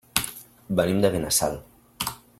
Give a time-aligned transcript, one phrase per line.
[0.79, 1.59] Venim de Benassal.